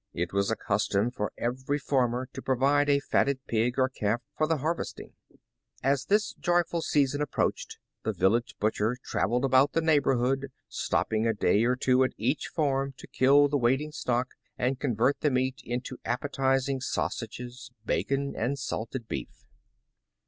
[0.15, 4.47] It was a custom for every farmer to provide a fatted pig or calf for
[4.47, 5.13] the harvest ing.
[5.83, 11.65] As this joyful season approached, the village butcher traveled about the neighborhood, stopping a day
[11.65, 15.99] or two at each farm to kill the waiting stock, and convert the meat into
[16.03, 19.45] appetizing sausages, bacon, and «alted beef.